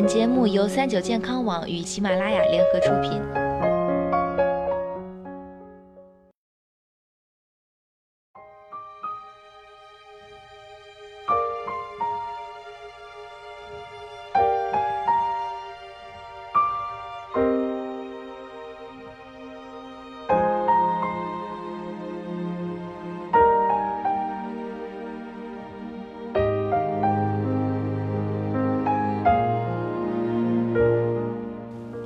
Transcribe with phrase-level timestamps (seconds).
[0.00, 3.49] 本节目由三九健康网与喜马拉雅联合出品。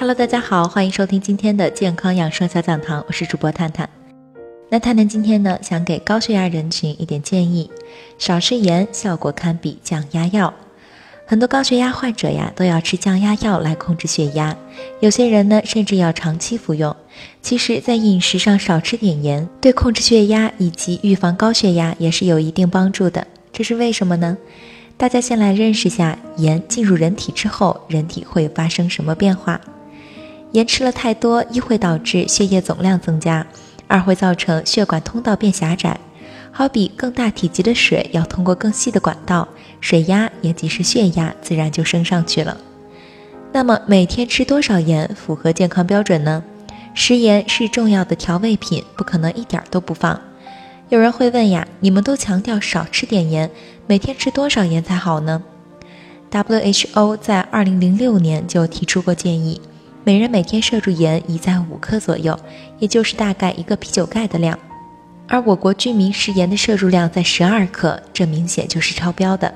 [0.00, 3.86] Hello，大家好，欢迎收听今天的健康养生小讲堂，我是主播探探。
[4.70, 7.70] 那探探今天呢，想给高血压人群一点建议，
[8.16, 10.54] 少吃盐效果堪比降压药。
[11.26, 14.56] 很多高血压患者呀，都要吃降压药来控制血压，
[15.00, 16.96] 有些人呢，甚至要长期服用。
[17.42, 23.26] 其实，在饮食上少吃点盐，对控制血压以及预防高血压也是有一定帮助的。
[23.52, 24.38] 这是为什么呢？
[24.96, 29.60] 大家先来认识下盐进入人体之后，人体会发生什么变化。
[30.52, 33.46] 盐吃了太多，一会导致血液总量增加，
[33.86, 35.98] 二会造成血管通道变狭窄。
[36.52, 39.46] 好比更大体积的水要通过更细的管道，
[39.80, 42.56] 水压也即是血压自然就升上去了。
[43.52, 46.42] 那么每天吃多少盐符合健康标准呢？
[46.92, 50.20] 食盐是重要的调味品，不可能一点都不放。
[50.88, 53.48] 有人会问呀，你们都强调少吃点盐，
[53.86, 55.40] 每天吃多少盐才好呢
[56.32, 59.60] ？WHO 在2006年就提出过建议。
[60.02, 62.38] 每人每天摄入盐宜在五克左右，
[62.78, 64.58] 也就是大概一个啤酒盖的量。
[65.28, 69.52] 而我国居民食盐的摄入量在十二克，这明显就是超标的。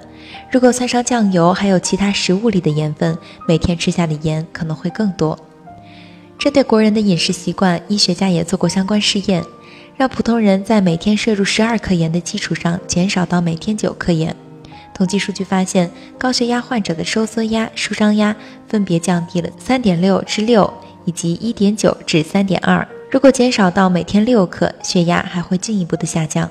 [0.52, 3.16] 如果算上酱油还有其他食物里的盐分，
[3.48, 5.36] 每天吃下的盐可能会更多。
[6.38, 9.42] 针对国人的饮食习惯，医学家也做过相关试验，
[9.96, 14.36] 让普通人在每天摄入十二克盐的基础上，减少到每天九克盐。
[14.94, 18.34] 统计数据发现，高血压患者的收缩压、舒张压
[18.68, 20.72] 分别降低了三点六至六，
[21.04, 22.86] 以及一点九至三点二。
[23.10, 26.48] 如果减少到每天六克，血压还会进一步的下降。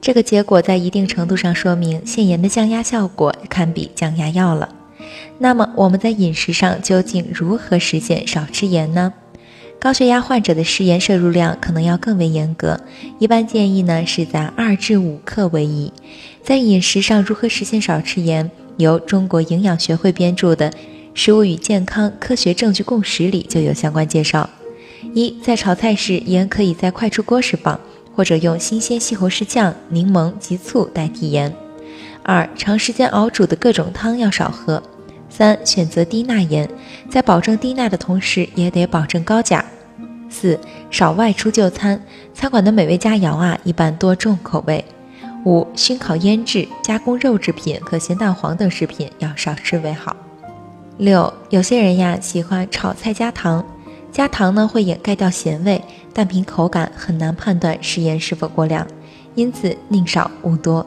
[0.00, 4.68] 这个结果在一定程度上说明，限盐的降压效果堪比降压药了。
[5.38, 9.12] 那么我们在饮食上究竟如何实现少吃盐呢？
[9.80, 12.78] 高血压患者的食盐摄入量可能要更为严格，
[13.18, 15.90] 一般建议呢是在二至五克为宜。
[16.42, 18.50] 在饮食上如何实现少吃盐？
[18.76, 20.70] 由中国营养学会编著的
[21.14, 24.50] 《食物与健康科学证据共识》里就有相关介绍：
[25.14, 27.80] 一，在炒菜时盐可以在快出锅时放，
[28.14, 31.50] 或者用新鲜西红柿酱、柠檬及醋代替盐；
[32.22, 34.82] 二，长时间熬煮的各种汤要少喝；
[35.40, 36.68] 三，选择低钠盐，
[37.08, 39.64] 在保证低钠的同时也得保证高钾；
[40.28, 41.98] 四，少外出就餐，
[42.34, 44.84] 餐馆的美味佳肴啊，一般多重口味。
[45.46, 50.14] 五、熏烤、腌制、加工肉制品和咸蛋黄等食品要少吃为好。
[50.98, 53.64] 六、有些人呀喜欢炒菜加糖，
[54.12, 58.86] 加糖呢会掩盖掉咸味，但凭口感很难判断食盐是否过量，
[59.34, 60.86] 因此宁少勿多。